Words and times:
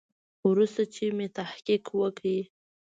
وروسته 0.49 0.81
چې 0.93 1.03
مې 1.17 1.27
تحقیق 1.37 1.83
وکړ. 1.99 2.25